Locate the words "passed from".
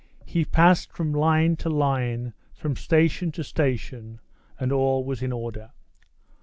0.45-1.13